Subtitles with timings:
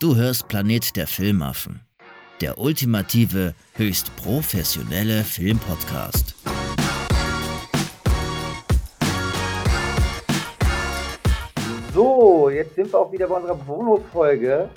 [0.00, 1.82] Du hörst Planet der Filmaffen,
[2.40, 6.34] der ultimative, höchst professionelle Filmpodcast.
[11.92, 14.70] So, jetzt sind wir auch wieder bei unserer Bonusfolge.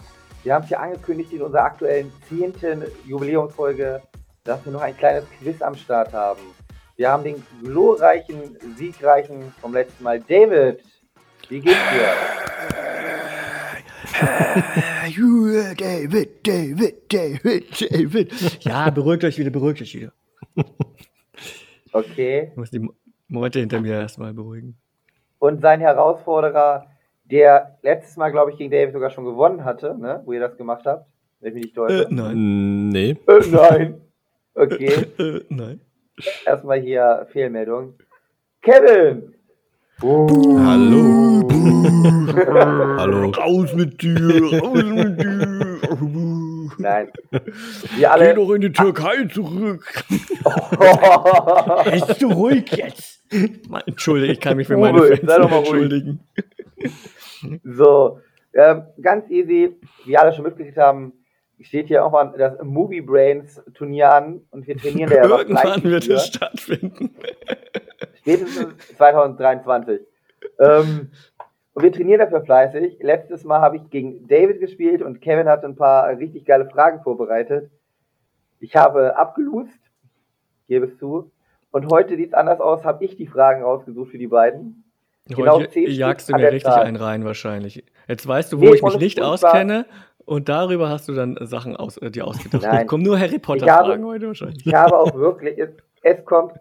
[0.43, 2.83] Wir haben es ja angekündigt in unserer aktuellen 10.
[3.07, 4.01] Jubiläumsfolge,
[4.43, 6.41] dass wir noch ein kleines Quiz am Start haben.
[6.97, 10.83] Wir haben den glorreichen, siegreichen vom letzten Mal David.
[11.47, 12.42] Wie geht's dir?
[15.77, 18.63] David, David, David, David.
[18.63, 20.11] Ja, beruhigt euch wieder, beruhigt euch wieder.
[21.91, 22.49] Okay.
[22.51, 22.87] Ich muss die
[23.27, 24.77] Meute hinter mir erstmal beruhigen.
[25.39, 26.87] Und sein Herausforderer,
[27.25, 30.21] der letztes Mal, glaube ich, gegen David sogar schon gewonnen hatte, ne?
[30.25, 31.07] wo ihr das gemacht habt,
[31.39, 32.03] wenn ich mich nicht täusche.
[32.05, 32.89] Äh, nein.
[32.89, 33.17] Nee.
[33.27, 34.01] Äh, nein.
[34.55, 35.81] Okay, Äh, nein.
[36.45, 37.95] erstmal hier Fehlmeldung.
[38.61, 39.33] Kevin!
[40.03, 41.47] Hallo.
[42.97, 43.29] Hallo.
[43.29, 44.19] Raus mit dir,
[44.59, 45.79] raus mit dir.
[46.77, 47.07] Nein.
[47.31, 47.41] Wir
[47.97, 48.33] Geh alle.
[48.33, 50.03] doch in die Türkei zurück.
[51.85, 53.23] Bist du ruhig jetzt?
[53.85, 55.83] Entschuldige, ich kann mich für meine Uwe, Fans sei doch mal nicht ruhig.
[55.83, 56.19] entschuldigen.
[57.63, 58.19] So,
[58.53, 61.13] ähm, ganz easy, wie alle schon mitgekriegt haben,
[61.61, 65.81] steht hier auch mal das Movie Brains Turnier an und wir trainieren da ja Irgendwann
[65.83, 67.11] wird es stattfinden.
[68.23, 70.01] Spätestens 2023.
[70.59, 71.09] ähm,
[71.75, 72.97] und wir trainieren dafür fleißig.
[73.01, 77.01] Letztes Mal habe ich gegen David gespielt und Kevin hat ein paar richtig geile Fragen
[77.01, 77.69] vorbereitet.
[78.59, 79.79] Ich habe abgelust,
[80.67, 81.31] gebe es zu.
[81.71, 84.83] Und heute sieht es anders aus, habe ich die Fragen rausgesucht für die beiden.
[85.27, 86.83] Genau Heute zehn Stück jagst du an mir richtig Zahl.
[86.83, 87.83] einen rein wahrscheinlich.
[88.07, 89.85] Jetzt weißt du, wo Nee, ich mich nicht auskenne
[90.25, 92.61] und darüber hast du dann Sachen aus, äh, dir ausgedacht.
[92.63, 92.81] Nein.
[92.81, 94.65] Es kommen nur Harry Potter Ich habe- Fragen heute wahrscheinlich.
[94.67, 95.69] Ich habe auch wirklich, es,
[96.03, 96.53] es kommt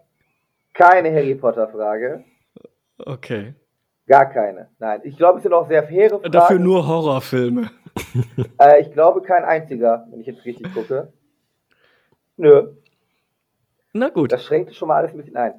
[0.73, 2.23] keine Harry Potter Frage.
[2.97, 3.53] Okay.
[4.07, 4.69] Gar keine.
[4.79, 5.01] Nein.
[5.03, 6.31] Ich glaube, es sind auch sehr faire Fragen.
[6.31, 7.69] Dafür nur Horrorfilme.
[8.59, 11.13] Äh, ich glaube, kein einziger, wenn ich jetzt richtig gucke.
[12.37, 12.71] Nö,
[13.93, 14.31] Na gut.
[14.31, 15.53] das schränkt schon mal alles ein bisschen ein.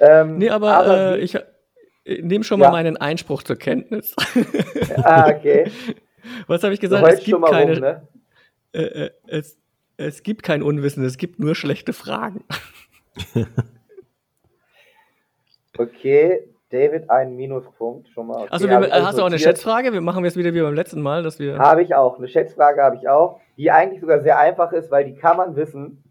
[0.00, 1.42] Ähm, Nee, aber, äh, wie- ich, äh,
[2.22, 2.70] nehme schon mal Ja.
[2.72, 4.16] meinen Einspruch zur Kenntnis.
[5.04, 5.70] Ah, okay.
[6.46, 7.06] Was habe ich gesagt?
[7.06, 8.08] Es gibt, mal rum, keine, ne?
[8.72, 9.58] äh, äh, es,
[9.98, 12.44] es gibt kein Unwissen, es gibt nur schlechte Fragen.
[15.76, 18.42] Okay, David, ein Minuspunkt schon mal.
[18.42, 19.38] Okay, Also, wir, hast du auch eine.
[19.38, 19.92] Schätzfrage?
[19.92, 21.58] Wir machen jetzt wieder wie beim letzten Mal, dass wir.
[21.58, 22.18] Habe ich auch.
[22.18, 25.56] Eine Schätzfrage habe ich auch, die eigentlich sogar sehr einfach ist, weil die kann man
[25.56, 26.02] wissen.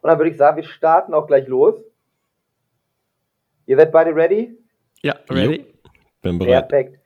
[0.00, 1.82] Und dann würde ich sagen, wir starten auch gleich los.
[3.66, 4.58] Ihr seid beide ready?
[5.02, 5.64] Ja, ready?
[6.22, 6.68] Bin bereit.
[6.68, 7.00] Perfekt.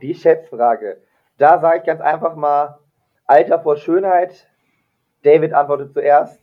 [0.00, 0.98] Die Schätzfrage.
[1.38, 2.78] Da sage ich ganz einfach mal
[3.26, 4.48] Alter vor Schönheit.
[5.24, 6.40] David antwortet zuerst.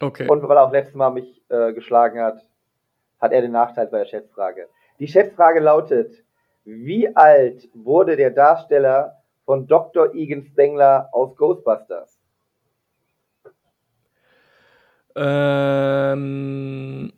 [0.00, 0.26] Okay.
[0.28, 2.44] Und weil er auch letztes Mal mich äh, geschlagen hat,
[3.22, 4.68] hat er den Nachteil bei der Schätzfrage.
[4.98, 6.12] Die Schätzfrage lautet,
[6.64, 10.12] wie alt wurde der Darsteller von Dr.
[10.14, 12.18] Egan Spengler aus Ghostbusters?
[15.82, 17.12] Ähm,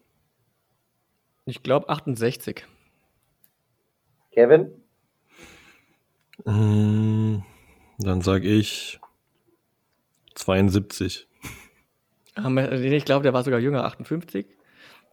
[1.46, 2.64] ich glaube 68.
[4.32, 4.72] Kevin?
[6.44, 7.38] Mm,
[7.98, 9.00] Dann sag ich
[10.34, 11.28] 72.
[12.36, 14.46] Haben wir- Ich glaube, der war sogar jünger, 58.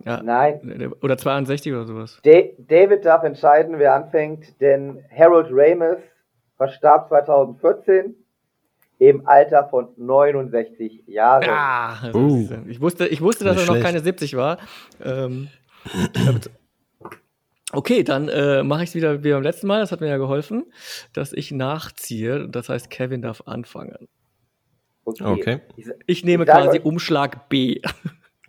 [0.05, 0.21] Ja.
[0.23, 0.93] Nein.
[1.01, 2.19] Oder 62 oder sowas.
[2.23, 5.97] Da David darf entscheiden, wer anfängt, denn Harold Ramis
[6.57, 8.15] verstarb 2014
[8.99, 11.49] im Alter von 69 Jahren.
[11.49, 12.09] Ah, äh,
[12.69, 13.85] ich wusste, ich wusste, dass Nicht er noch schlecht.
[13.85, 14.57] keine 70 war.
[15.03, 15.47] Ähm,
[17.73, 19.79] okay, dann äh, mache ich es wieder wie beim letzten Mal.
[19.81, 20.65] Das hat mir ja geholfen,
[21.13, 22.47] dass ich nachziehe.
[22.47, 24.07] Das heißt, Kevin darf anfangen.
[25.05, 25.61] Okay.
[25.77, 27.81] Ich- Ich nehme Ich sage quasi euch- Umschlag B.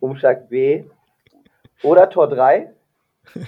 [0.00, 0.84] Umschlag B.
[1.82, 2.72] Oder Tor 3.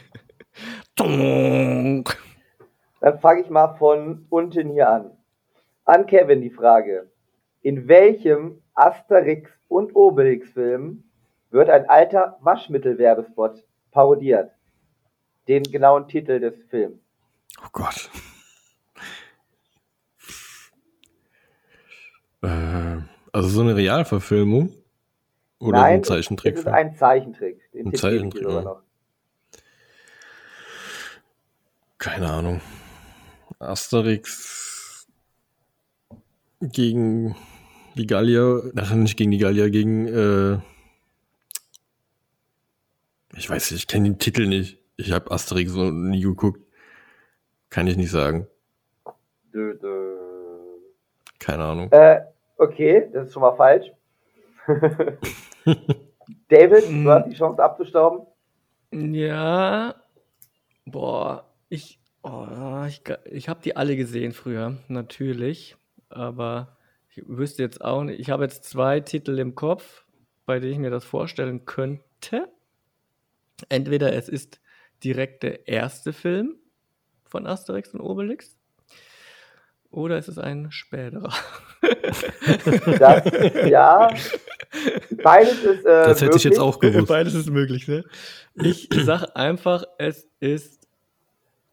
[0.97, 2.17] Tonk.
[3.01, 5.11] Dann fange ich mal von unten hier an.
[5.85, 7.11] An Kevin die Frage.
[7.63, 11.05] In welchem Asterix und Obelix Film
[11.51, 14.51] wird ein alter Waschmittelwerbespot parodiert?
[15.47, 16.99] Den genauen Titel des Films.
[17.63, 18.11] Oh Gott.
[22.43, 22.99] Äh,
[23.33, 24.73] also so eine Realverfilmung?
[25.65, 26.55] Oder Nein, so ein Zeichentrick?
[26.55, 27.73] Es ist ein Zeichentrick.
[27.73, 28.61] Den Ein Zeichentrick, ja.
[28.61, 28.83] noch.
[31.97, 32.61] Keine Ahnung.
[33.59, 35.07] Asterix
[36.61, 37.35] gegen
[37.95, 40.59] die Gallier, ach, nicht gegen die Gallier, gegen, äh,
[43.35, 44.79] ich weiß nicht, ich kenne den Titel nicht.
[44.97, 46.61] Ich habe Asterix so nie geguckt.
[47.71, 48.47] Kann ich nicht sagen.
[49.55, 50.19] Dö, dö.
[51.39, 51.91] Keine Ahnung.
[51.91, 52.21] Äh,
[52.59, 53.91] okay, das ist schon mal falsch.
[56.49, 57.05] David, Mm.
[57.05, 58.27] du hast die Chance abzustauben.
[58.93, 59.95] Ja.
[60.87, 65.77] Boah, ich, oh, ich, ich habe die alle gesehen früher, natürlich.
[66.11, 66.77] aber
[67.11, 68.21] ich wüsste jetzt auch nicht.
[68.21, 70.05] Ich habe jetzt zwei Titel im Kopf,
[70.47, 72.49] bei denen ich mir das vorstellen könnte.
[73.69, 74.61] Entweder es ist
[75.03, 76.57] direkt der erste Film
[77.25, 78.57] von Asterix und Obelix,
[79.91, 81.33] oder es ist ein späterer.
[82.99, 83.25] Das,
[83.69, 84.09] ja,
[85.23, 85.85] beides ist.
[85.85, 86.75] Äh, Das hätte ich jetzt möglich.
[86.75, 87.09] auch gewusst.
[87.09, 88.05] Beides ist möglich, ne?
[88.55, 90.87] Ich sag einfach, es ist,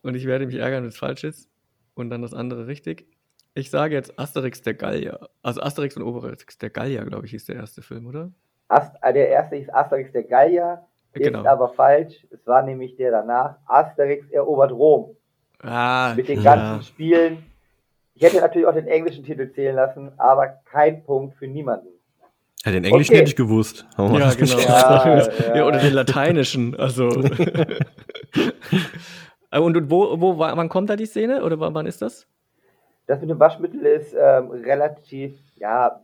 [0.01, 1.50] und ich werde mich ärgern, wenn es falsch ist,
[1.94, 3.06] und dann das andere richtig.
[3.53, 5.30] Ich sage jetzt Asterix der Gallier.
[5.44, 8.31] Also Asterix und Obelix der Gallier, glaube ich, ist der erste Film, oder?
[8.69, 11.45] Ast äh, der erste ist Asterix der Gallier, ist Genau.
[11.45, 12.25] aber falsch.
[12.31, 13.57] Es war nämlich der danach.
[13.68, 15.18] Asterix erobert Rom.
[15.59, 16.56] Ah, Mit den ja.
[16.56, 17.44] ganzen Spielen.
[18.15, 21.88] Ich hätte natürlich auch den englischen Titel zählen lassen, aber kein Punkt für niemanden.
[22.65, 23.19] Ja, den Englischen Okay.
[23.21, 23.85] hätte ich gewusst.
[23.97, 24.59] Aber Ja, genau.
[24.59, 25.65] Ja, Ja, ja.
[25.65, 27.09] oder den lateinischen, also.
[29.53, 31.43] Äh, und und wo, wo, wa- wann kommt da die Szene?
[31.43, 32.25] Oder wann wann ist das?
[33.07, 35.99] Das mit dem Waschmittel ist ähm, relativ, ja,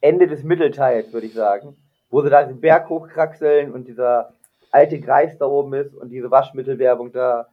[0.00, 1.76] Ende des Mittelteils, würde ich sagen.
[2.10, 4.34] Wo sie da den Berg hochkraxeln und dieser
[4.70, 7.48] alte Greis da oben ist und diese Waschmittelwerbung da.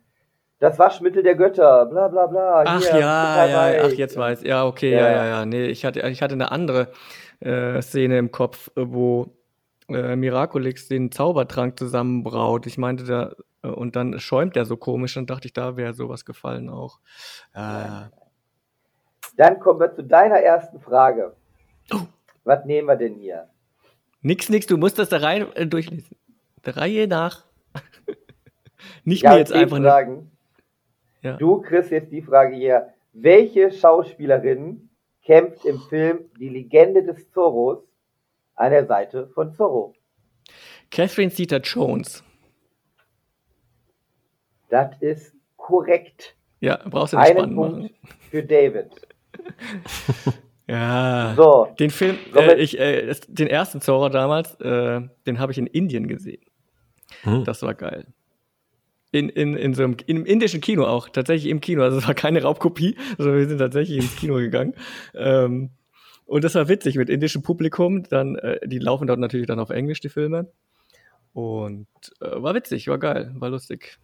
[0.61, 2.63] Das Waschmittel der Götter, bla bla bla.
[2.67, 3.81] Ach hier, ja, ja, reich.
[3.83, 4.43] ach jetzt weiß.
[4.43, 4.99] Ja, okay, Ja.
[4.99, 5.45] ja, ja, ja.
[5.47, 6.91] Nee, ich hatte, ich hatte eine andere
[7.39, 9.33] äh, Szene im Kopf, äh, wo
[9.89, 12.67] äh, Miraculix den Zaubertrank zusammenbraut.
[12.67, 15.95] Ich meinte da, äh, und dann schäumt der so komisch, dann dachte ich, da wäre
[15.95, 16.99] sowas gefallen auch.
[17.55, 18.11] Ja,
[19.37, 21.35] Dann kommen wir zu deiner ersten Frage.
[21.91, 22.01] Oh.
[22.43, 23.49] Was nehmen wir denn hier?
[24.21, 26.15] Nix, nix, du musst das der Reihe äh, durchlesen.
[26.63, 27.45] Der Reihe nach.
[29.03, 30.30] Nicht Ja, mir jetzt einfach Fragen.
[31.21, 31.37] Ja.
[31.37, 32.93] Du kriegst jetzt die Frage hier.
[33.13, 34.89] Welche Schauspielerin
[35.23, 37.83] kämpft im Film Die Legende des Zorros
[38.55, 39.93] an der Seite von Zorro?
[40.89, 42.23] Catherine Zeta Jones.
[44.69, 46.35] Das ist korrekt.
[46.59, 47.89] Ja, brauchst du nicht Einen Punkt machen.
[48.29, 48.89] für David.
[50.67, 51.33] Ja.
[51.35, 55.67] So, Den Film, äh, ich, äh, den ersten Zora damals, äh, den habe ich in
[55.67, 56.41] Indien gesehen.
[57.23, 57.43] Hm.
[57.43, 58.05] Das war geil.
[59.13, 61.83] In, in, in so einem im indischen Kino auch, tatsächlich im Kino.
[61.83, 64.73] Also es war keine Raubkopie, sondern wir sind tatsächlich ins Kino gegangen.
[65.13, 65.71] Ähm,
[66.25, 68.03] und das war witzig mit indischem Publikum.
[68.03, 70.49] Dann, äh, die laufen dort natürlich dann auf Englisch, die Filme.
[71.33, 71.87] Und
[72.21, 73.97] äh, war witzig, war geil, war lustig.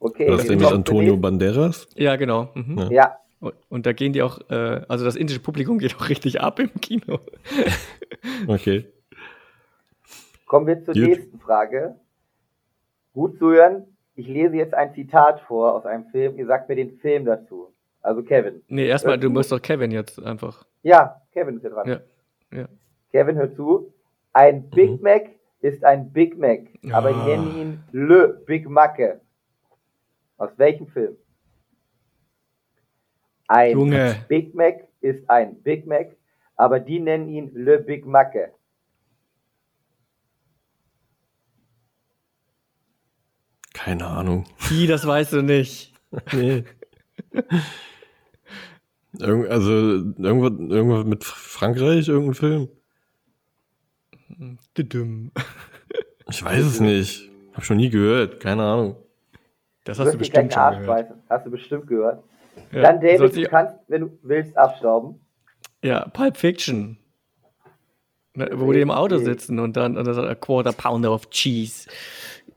[0.00, 0.26] okay.
[0.26, 1.88] Das ist nämlich Antonio Banderas.
[1.94, 2.50] Ja, genau.
[2.54, 2.78] Mhm.
[2.78, 2.90] Ja.
[2.90, 6.40] Ja, Und, und da gehen die auch, äh, also das indische Publikum geht auch richtig
[6.40, 7.20] ab im Kino.
[8.48, 8.86] Okay.
[10.46, 11.04] kommen wir zur Gut.
[11.04, 11.96] nächsten Frage.
[13.16, 13.96] Gut zuhören.
[14.14, 16.36] Ich lese jetzt ein Zitat vor aus einem Film.
[16.38, 17.72] Ihr sagt mir den Film dazu.
[18.02, 18.62] Also Kevin.
[18.68, 19.32] Nee, erstmal, du zu.
[19.32, 20.66] musst doch Kevin jetzt einfach.
[20.82, 21.88] Ja, Kevin ist hier dran.
[21.88, 22.00] Ja.
[22.52, 22.68] Ja.
[23.12, 23.94] Kevin, hör zu.
[24.34, 24.98] Ein Big Mhm.
[25.02, 25.30] Mac
[25.62, 26.60] ist ein Big Mac,
[26.92, 27.26] aber ich Ah.
[27.26, 29.22] nenne ihn Le Big Macke.
[30.36, 31.16] Aus welchem Film?
[33.48, 34.16] Ein Junge.
[34.28, 36.14] Big Mac ist ein Big Mac,
[36.56, 38.52] aber die nennen ihn Le Big Macke.
[43.86, 44.46] Keine Ahnung.
[44.68, 45.92] Wie, das weißt du nicht.
[46.32, 46.64] Nee.
[49.16, 52.68] Irgend, also irgendwas, irgendwas mit Frankreich, irgendein Film?
[54.76, 55.30] Düdüm.
[56.28, 57.30] Ich weiß es nicht.
[57.54, 58.40] Hab schon nie gehört.
[58.40, 58.96] Keine Ahnung.
[59.84, 61.08] Das hast du bestimmt den Arsch schon gehört.
[61.08, 61.22] beißen.
[61.30, 62.24] Hast du bestimmt gehört.
[62.72, 65.20] Ja, Dann David, du kannst, wenn du willst, abstauben.
[65.84, 66.98] ja, Pulp Fiction.
[68.34, 71.12] Ne, Wo die im Auto sitzen und dann, und dann sagt er, a quarter pounder
[71.12, 71.88] of cheese.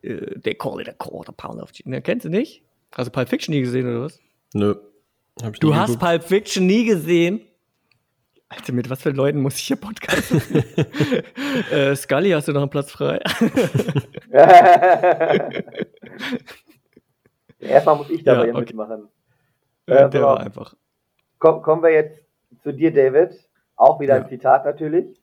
[0.01, 1.89] Äh, They call it a quarter pounder of cheese.
[1.89, 2.63] Ne, kennst du nicht?
[2.95, 4.19] Hast du Pulp Fiction nie gesehen oder was?
[4.53, 4.75] Nö.
[5.41, 6.03] Hab ich Du nie hast geguckt.
[6.05, 7.41] Pulp Fiction nie gesehen?
[8.51, 10.41] Alter, mit was für Leuten muss ich hier podcasten?
[11.71, 13.19] äh, Scully, hast du noch einen Platz frei?
[17.59, 18.61] Erstmal muss ich dabei Ja, okay.
[18.61, 19.07] mitmachen.
[19.85, 20.73] Äh, Äh, der war einfach.
[21.39, 22.19] Komm, kommen wir jetzt
[22.63, 23.31] zu dir, David.
[23.75, 24.23] Auch wieder Ja.
[24.23, 25.19] ein Zitat natürlich.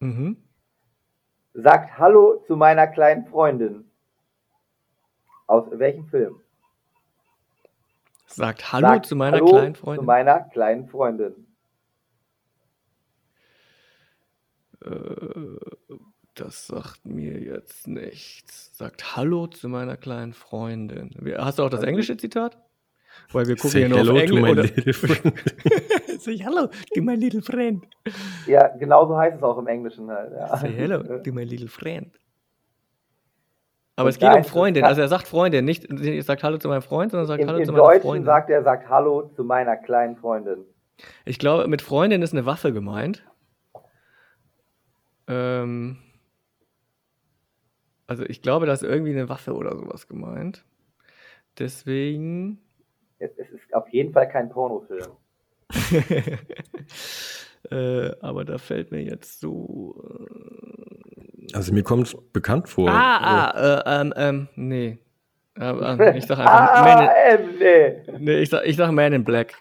[0.00, 0.36] Mhm.
[1.54, 3.87] Sagt Hallo zu meiner kleinen Freundin.
[5.48, 6.36] Aus welchem Film?
[8.26, 10.02] Sagt Hallo Sagt zu meiner Hallo kleinen Freundin.
[10.02, 11.46] Zu meiner kleinen Freundin.
[14.84, 14.90] Äh,
[16.34, 18.76] das sagt mir jetzt nichts.
[18.76, 21.10] Sagt Hallo zu meiner kleinen Freundin.
[21.38, 22.58] Hast du auch das englische Zitat?
[23.32, 24.42] Weil wir gucken Say hier nur auf hello to Englisch.
[24.42, 25.34] my Oder little friend.
[26.20, 27.86] Say hello to my little friend.
[28.46, 30.32] Ja, genauso heißt es auch im Englischen halt.
[30.32, 30.56] Ja.
[30.58, 32.14] Say hello to my little friend.
[33.98, 34.84] Aber es geht um Freundin.
[34.84, 37.58] Also er sagt Freundin, nicht er sagt Hallo zu meinem Freund, sondern sagt Im, Hallo
[37.58, 38.24] im zu meiner Deutschen Freundin.
[38.24, 40.64] sagt er, sagt Hallo zu meiner kleinen Freundin.
[41.24, 43.24] Ich glaube, mit Freundin ist eine Waffe gemeint.
[45.26, 45.98] Ähm,
[48.06, 50.64] also ich glaube, da ist irgendwie eine Waffe oder sowas gemeint.
[51.58, 52.60] Deswegen.
[53.18, 55.12] Es, es ist ist auf jeden Fall kein Pornofilm.
[57.70, 60.02] äh, aber da fällt mir jetzt so.
[61.50, 62.88] Äh Also mir kommt bekannt vor.
[62.90, 64.98] ah, ah, äh, ähm, ähm, nee.
[65.58, 67.86] Äh, ich sag einfach Ah, Man ähm, nee.
[68.16, 69.54] in, nee, ich sag, ich sag Man in Black.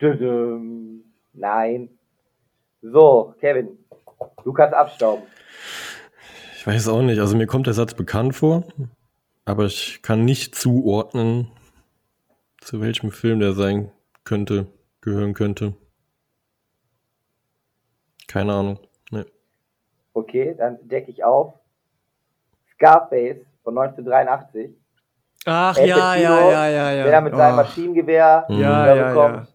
[0.00, 1.04] Düdüm.
[1.32, 1.88] Nein.
[2.82, 3.78] So, Kevin,
[4.44, 5.24] du kannst abstauben.
[6.56, 7.18] Ich weiß auch nicht.
[7.20, 8.64] Also mir kommt der Satz bekannt vor,
[9.44, 11.48] aber ich kann nicht zuordnen,
[12.60, 13.90] zu welchem Film der sein
[14.24, 14.66] könnte,
[15.00, 15.74] gehören könnte.
[18.32, 18.78] Keine Ahnung.
[19.10, 19.24] Nee.
[20.14, 21.54] Okay, dann decke ich auf.
[22.74, 24.70] Scarface von 1983.
[25.44, 27.04] Ach ja, Pacino, ja, ja, ja, ja.
[27.04, 27.56] Der mit seinem Oh.
[27.56, 29.34] Maschinengewehr Ja, wieder ja, bekommt.
[29.36, 29.46] ja.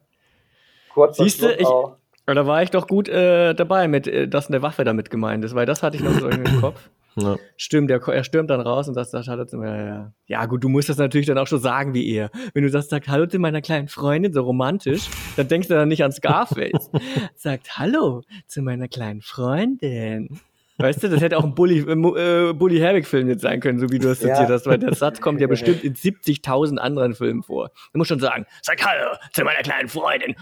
[0.93, 1.91] Kurz Siehste, Schluss
[2.27, 5.45] ich- Da war ich doch gut äh, dabei mit, äh, dass eine Waffe damit gemeint
[5.45, 6.89] ist, weil das hatte ich noch so im Kopf.
[7.19, 7.35] Ja.
[7.55, 9.67] Stimmt, der, er stürmt dann raus und sagt, sagt Hallo zu mir.
[9.67, 10.11] Ja, ja.
[10.27, 12.29] ja, gut, du musst das natürlich dann auch schon sagen wie er.
[12.53, 15.87] Wenn du sagst, sagt Hallo zu meiner kleinen Freundin, so romantisch, dann denkst du dann
[15.87, 16.91] nicht an Scarface.
[17.35, 20.39] sagt Hallo zu meiner kleinen Freundin.
[20.79, 23.89] Weißt du, das hätte auch ein Bully, äh, äh, Bully Herbig-Film jetzt sein können, so
[23.89, 24.35] wie du es Ja.
[24.35, 27.71] zitiert hast, weil der Satz kommt ja bestimmt in 70.000 anderen Filmen vor.
[27.93, 30.35] Du musst schon sagen, sag Hallo zu meiner kleinen Freundin.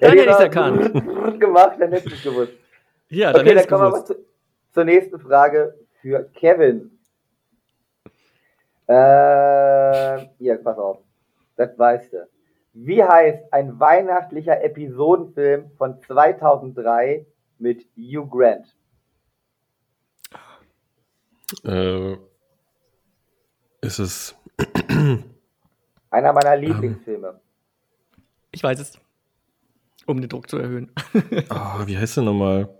[0.00, 0.92] Dann hätte ich's erkannt.
[1.40, 2.52] gemacht, dann hätte ich gewusst.
[3.08, 4.14] Ja, dann Okay, hätte ich wir gewusst.
[4.76, 6.90] Zur nächsten Frage für Kevin.
[8.86, 10.98] Äh, hier, pass auf.
[11.56, 12.28] Das weißt du.
[12.74, 17.24] Wie heißt ein weihnachtlicher Episodenfilm von 2003
[17.58, 18.76] mit Hugh Grant?
[21.64, 22.18] Äh,
[23.80, 24.36] ist es.
[26.10, 26.34] Einer Ähm.
[26.34, 27.40] meiner Lieblingsfilme.
[28.52, 29.00] Ich weiß es.
[30.04, 30.92] Um den Druck zu erhöhen.
[31.48, 32.75] Ah, wie heißt der nochmal?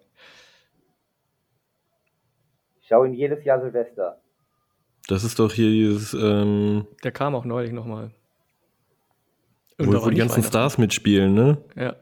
[2.86, 4.20] Ich schaue ihn jedes Jahr Silvester.
[5.08, 8.12] Das ist doch hier dieses, ähm, Der kam auch neulich nochmal.
[9.76, 11.58] wo, wo die ganzen Stars mitspielen, ne?
[11.74, 11.96] Ja.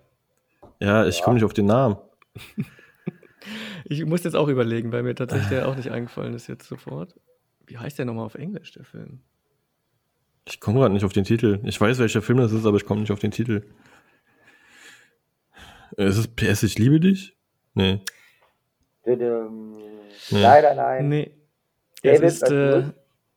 [0.80, 1.96] Ja, ich komme nicht auf den Namen.
[3.86, 7.14] Ich muss jetzt auch überlegen, weil mir tatsächlich der auch nicht eingefallen ist jetzt sofort.
[7.66, 9.20] Wie heißt der nochmal auf Englisch, der Film?
[10.46, 11.60] Ich komme gerade nicht auf den Titel.
[11.64, 13.66] Ich weiß, welcher Film das ist, aber ich komme nicht auf den Titel.
[15.98, 17.36] Äh, Ist es PS Ich liebe dich?
[17.74, 18.00] Nee.
[20.30, 21.08] Leider nein.
[21.08, 21.30] Nee.
[22.02, 22.82] David, es ist, äh,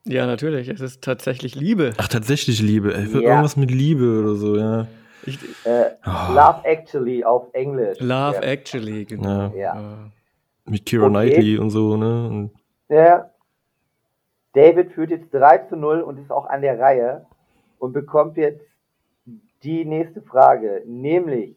[0.04, 0.68] ja, natürlich.
[0.68, 1.92] Es ist tatsächlich Liebe.
[1.98, 2.94] Ach, tatsächlich Liebe.
[2.94, 3.20] Ey, Ja.
[3.20, 4.86] Irgendwas mit Liebe oder so, ja.
[5.26, 6.32] Ich, Äh, Ah.
[6.32, 7.98] Love Actually auf Englisch.
[8.00, 8.40] Love ja.
[8.42, 9.52] Actually, genau.
[9.54, 9.74] Ja.
[9.74, 9.92] Ja.
[10.06, 11.12] Äh, Mit Kira Okay.
[11.12, 12.28] Knightley und so, ne?
[12.28, 12.50] Und
[12.88, 13.30] Ja.
[14.54, 17.26] David führt jetzt 3 zu 0 und ist auch an der Reihe
[17.78, 18.64] und bekommt jetzt
[19.62, 21.56] die nächste Frage, nämlich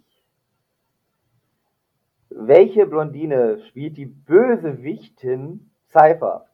[2.33, 6.45] welche Blondine spielt die Bösewichtin Cypher?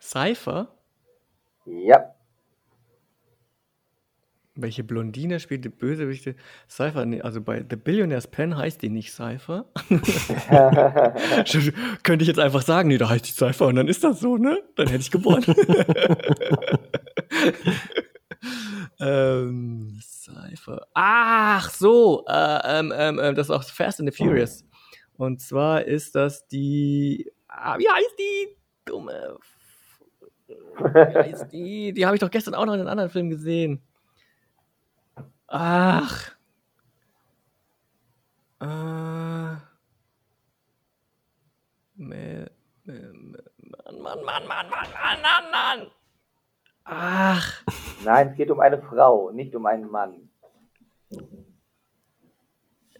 [0.00, 0.68] Cypher?
[1.64, 2.10] Ja.
[4.56, 6.36] Welche Blondine spielt die Bösewichte?
[6.68, 9.64] Cypher, nee, also bei The Billionaire's Pen heißt die nicht Cypher.
[12.04, 14.36] Könnte ich jetzt einfach sagen, nee, da heißt die Cypher und dann ist das so,
[14.36, 14.62] ne?
[14.76, 15.44] Dann hätte ich gewonnen.
[19.00, 20.86] ähm, Cypher.
[20.94, 24.64] Ach so, äh, ähm, ähm, ähm, das ist auch Fast and the Furious.
[25.16, 27.30] Und zwar ist das die.
[27.48, 28.56] Ah, wie heißt die?
[28.84, 29.38] Dumme.
[30.46, 31.92] Wie heißt die?
[31.92, 33.82] Die habe ich doch gestern auch noch in einem anderen Film gesehen.
[35.46, 36.32] Ach.
[38.60, 39.56] Äh.
[41.96, 42.50] Me-
[42.86, 43.36] Mann,
[44.02, 45.90] Mann, Mann, Mann, Mann, Mann, Mann, Mann.
[46.84, 47.62] Ach.
[48.04, 50.28] Nein, es geht um eine Frau, nicht um einen Mann.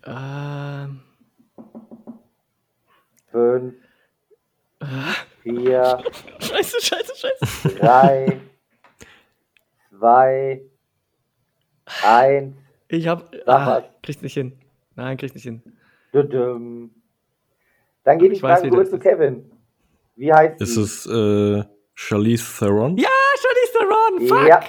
[0.07, 1.01] Ähm.
[3.31, 3.75] Fünf,
[5.43, 5.99] vier,
[6.39, 7.69] Scheiße, scheiße, scheiße.
[7.79, 8.41] drei,
[9.91, 10.63] zwei,
[12.05, 12.55] eins.
[12.89, 13.35] Ich hab.
[13.47, 14.53] Ah, krieg's nicht hin.
[14.95, 15.63] Nein, krieg's nicht hin.
[16.13, 16.91] Dann
[18.19, 18.99] geht die Ich weiß, rüber das zu.
[19.01, 19.51] Kevin.
[20.15, 20.83] Wie heißt ist sie?
[20.83, 21.65] es äh,
[21.95, 22.97] Charlize Theron?
[22.99, 23.09] Ja,
[23.45, 24.49] Charlize Theron, fuck!
[24.49, 24.61] Ja.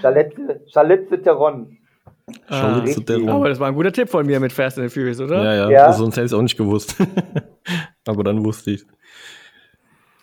[0.00, 1.78] Charlotte, Charlotte Theron.
[3.06, 3.28] Theron.
[3.28, 5.42] Aber das war ein guter Tipp von mir mit Fast and the Furious, oder?
[5.42, 5.86] Ja, ja, Ja.
[5.86, 6.96] Also sonst hätte ich es auch nicht gewusst.
[8.06, 8.86] aber dann wusste ich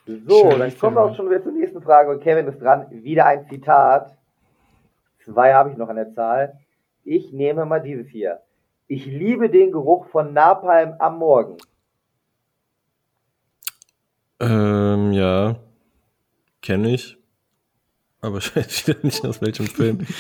[0.06, 2.88] So, Charlize dann kommen wir auch schon wieder zur nächsten Frage und Kevin ist dran.
[2.92, 4.16] Wieder ein Zitat.
[5.26, 6.58] Zwei habe ich noch an der Zahl.
[7.04, 8.40] Ich nehme mal dieses hier.
[8.88, 11.58] Ich liebe den Geruch von Napalm am Morgen.
[14.40, 15.56] Ähm, ja.
[16.62, 17.17] Kenne ich.
[18.22, 20.06] Aber ich weiß wieder nicht aus welchem Film.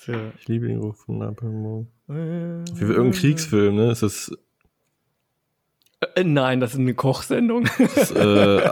[0.00, 0.14] So.
[0.38, 1.88] Ich liebe den Geruch von Napalm.
[2.08, 3.90] Äh, Wie irgendein Kriegsfilm, ne?
[3.90, 4.32] Ist,
[6.14, 7.66] Äh, nein, das ist eine Kochsendung.
[7.78, 8.70] ist, äh,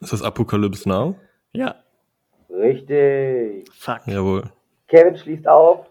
[0.00, 1.16] ist das Apocalypse Now?
[1.52, 1.74] ja.
[2.48, 3.68] Richtig.
[3.74, 4.06] Fuck.
[4.06, 4.44] Jawohl.
[4.88, 5.86] Kevin schließt auf.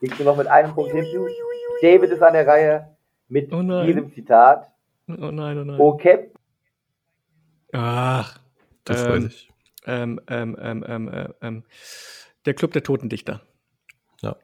[0.00, 1.26] Liegt nur noch mit einem Punkt hinten.
[1.82, 2.96] David ist an der Reihe
[3.28, 4.70] mit Oh diesem Zitat.
[5.08, 5.80] Oh nein, oh nein.
[5.80, 6.28] O Cap,
[7.72, 8.38] Ach.
[8.84, 9.50] Das ähm, weiß ich.
[9.86, 11.62] Ähm, ähm, ähm, ähm, ähm, ähm,
[12.44, 13.40] der Club der Totendichter.
[14.20, 14.36] Ja.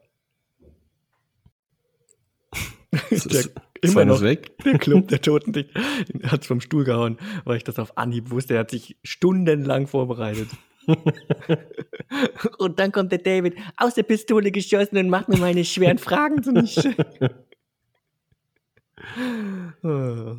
[3.11, 3.45] Der,
[3.81, 4.57] immer noch weg.
[4.63, 5.81] der Club der Totendichter.
[6.23, 8.53] Hat es vom Stuhl gehauen, weil ich das auf Anhieb wusste.
[8.53, 10.47] Er hat sich stundenlang vorbereitet.
[12.57, 16.43] und dann kommt der David aus der Pistole geschossen und macht mir meine schweren Fragen
[16.43, 16.95] zunichte.
[19.81, 20.37] Ah.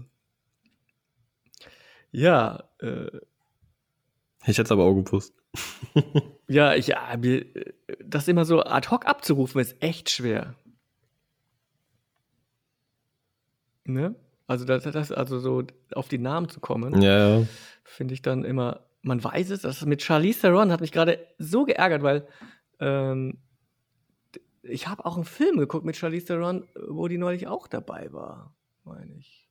[2.12, 3.10] ja, äh,
[4.46, 5.34] Ich hätte es aber auch gewusst.
[6.46, 7.46] Ja, ich, mir,
[8.04, 10.54] das immer so ad hoc abzurufen, ist echt schwer.
[13.84, 14.14] Ne?
[14.46, 15.62] Also, das, das, also so
[15.94, 17.42] auf die Namen zu kommen, ja.
[17.82, 21.64] finde ich dann immer, man weiß es, das mit Charlize Theron hat mich gerade so
[21.64, 22.28] geärgert, weil
[22.78, 23.38] ähm,
[24.62, 28.54] ich habe auch einen Film geguckt mit Charlize Theron, wo die neulich auch dabei war,
[28.84, 29.48] meine ich.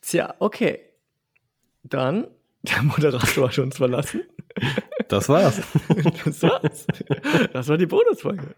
[0.00, 0.93] Tja, okay.
[1.84, 2.26] Dann,
[2.62, 4.22] der Moderator hat uns verlassen.
[5.08, 5.60] Das war's.
[6.24, 6.86] Das war's.
[7.52, 8.54] Das war die Bonusfolge.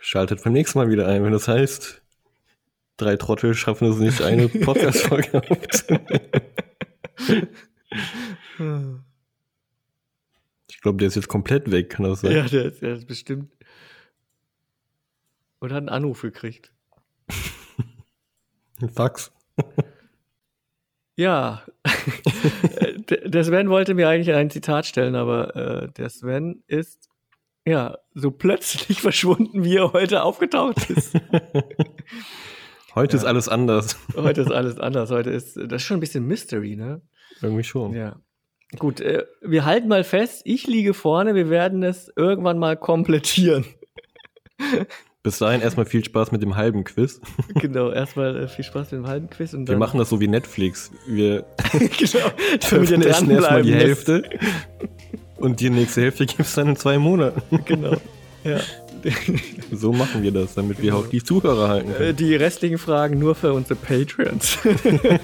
[0.00, 2.00] Schaltet beim nächsten Mal wieder ein, wenn das heißt,
[2.96, 6.20] drei Trottel schaffen es nicht, eine Podcast-Folge aufzunehmen.
[10.68, 12.32] Ich glaube, der ist jetzt komplett weg, kann das sein?
[12.32, 13.52] Ja, der ist, der ist bestimmt.
[15.58, 16.72] Und hat einen Anruf gekriegt.
[18.80, 19.32] Ein Fax.
[21.16, 21.62] Ja.
[23.10, 27.08] der der Sven wollte mir eigentlich ein Zitat stellen, aber äh, der Sven ist
[27.66, 31.14] ja so plötzlich verschwunden, wie er heute aufgetaucht ist.
[32.94, 33.98] Heute ist alles anders.
[34.16, 35.10] heute ist alles anders.
[35.10, 37.02] Heute ist das ist schon ein bisschen Mystery, ne?
[37.42, 37.92] Irgendwie schon.
[37.92, 38.16] Ja.
[38.78, 43.66] Gut, äh, wir halten mal fest, ich liege vorne, wir werden es irgendwann mal komplettieren.
[45.26, 47.20] Bis dahin erstmal viel Spaß mit dem halben Quiz.
[47.56, 50.28] genau, erstmal äh, viel Spaß mit dem halben Quiz und Wir machen das so wie
[50.28, 50.92] Netflix.
[51.08, 53.74] Wir genau, veröffentlichen erstmal die.
[53.74, 54.22] Hälfte
[55.38, 57.42] und die nächste Hälfte gibt es dann in zwei Monaten.
[57.64, 57.96] Genau.
[58.44, 58.60] Ja.
[59.72, 62.16] So machen wir das, damit wir auch die Zuhörer halten Äh, können.
[62.18, 64.58] Die restlichen Fragen nur für unsere Patreons.
[64.64, 65.18] Ihr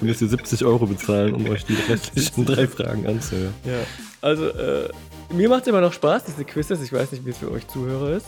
[0.00, 3.52] müsst ihr 70 Euro bezahlen, um euch die restlichen drei Fragen anzuhören.
[3.66, 3.72] ja.
[4.22, 4.88] Also, äh,
[5.34, 6.82] mir macht es immer noch Spaß, diese Quizzes.
[6.82, 8.26] Ich weiß nicht, wie es für euch Zuhörer ist.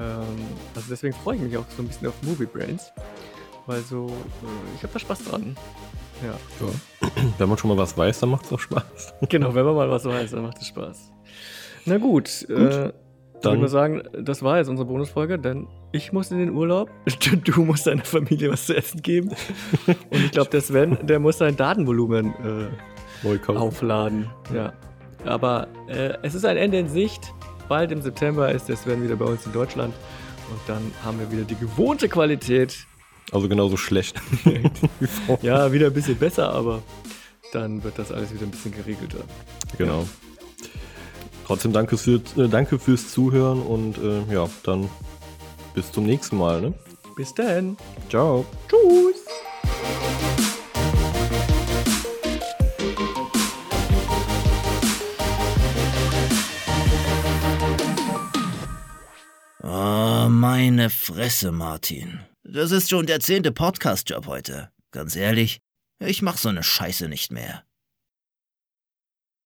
[0.00, 0.24] Ähm,
[0.74, 2.92] also deswegen freue ich mich auch so ein bisschen auf Movie Brains.
[3.66, 5.56] Weil so, äh, ich habe da Spaß dran.
[6.22, 6.30] Ja.
[6.66, 7.08] Ja.
[7.38, 9.14] Wenn man schon mal was weiß, dann macht es auch Spaß.
[9.28, 11.12] Genau, wenn man mal was weiß, dann macht es Spaß.
[11.84, 12.92] Na gut, äh, dann
[13.40, 16.90] Dann- würde ich sagen, das war jetzt unsere Bonusfolge, denn ich muss in den Urlaub,
[17.44, 19.30] du musst deiner Familie was zu essen geben
[19.86, 22.34] und ich glaube, der Sven, der muss sein Datenvolumen
[23.24, 24.28] äh, aufladen.
[24.52, 24.72] Ja.
[25.24, 27.32] Aber äh, es ist ein Ende in Sicht.
[27.68, 29.94] Bald im September ist der Sven wieder bei uns in Deutschland
[30.50, 32.86] und dann haben wir wieder die gewohnte Qualität.
[33.30, 34.20] Also genauso schlecht.
[35.42, 36.82] Ja, wieder ein bisschen besser, aber
[37.52, 39.18] dann wird das alles wieder ein bisschen geregelter.
[39.76, 40.06] Genau.
[41.46, 44.88] Trotzdem danke, für, äh, danke fürs Zuhören und äh, ja, dann
[45.74, 46.60] bis zum nächsten Mal.
[46.60, 46.74] Ne?
[47.16, 47.76] Bis dann.
[48.08, 48.44] Ciao.
[48.68, 49.17] Tschüss.
[60.78, 62.20] Meine Fresse, Martin.
[62.44, 64.70] Das ist schon der zehnte Podcast-Job heute.
[64.92, 65.58] Ganz ehrlich,
[65.98, 67.64] ich mach so eine Scheiße nicht mehr.